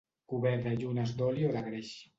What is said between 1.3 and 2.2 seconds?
o de greix.